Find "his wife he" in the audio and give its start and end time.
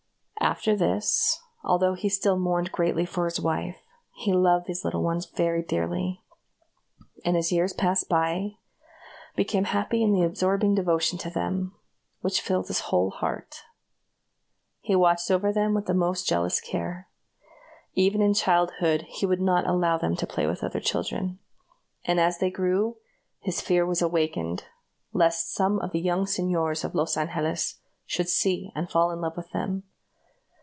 3.25-4.33